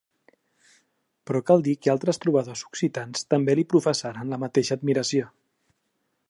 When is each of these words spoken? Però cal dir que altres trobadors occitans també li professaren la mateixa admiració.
Però 1.31 1.41
cal 1.49 1.65
dir 1.67 1.75
que 1.83 1.91
altres 1.93 2.19
trobadors 2.23 2.63
occitans 2.69 3.29
també 3.35 3.57
li 3.61 3.67
professaren 3.75 4.33
la 4.35 4.41
mateixa 4.47 4.79
admiració. 4.81 5.31